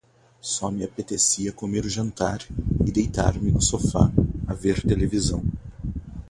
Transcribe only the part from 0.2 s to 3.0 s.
Só me apetecia comer o jantar e